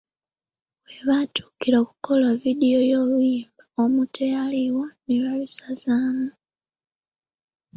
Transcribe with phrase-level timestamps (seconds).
[0.87, 6.29] We baatuukira okukola vidiyo y’oluyimba omu teyaliiwo ne babisazaamu.